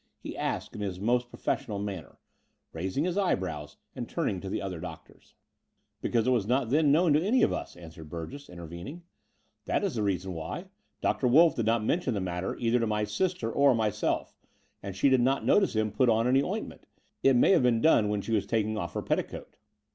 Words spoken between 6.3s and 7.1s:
was not then